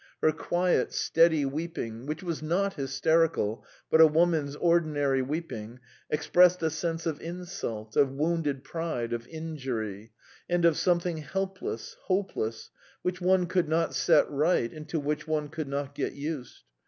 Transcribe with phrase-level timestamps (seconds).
[0.23, 6.71] Her quiet, steady weeping, which was not hysterical but a woman's ordinary weeping, expressed a
[6.71, 10.11] sense of insult, of wounded pride, of injury,
[10.49, 12.71] and of something helpless, hopeless,
[13.03, 16.63] which one could not set right and to which one could not get used.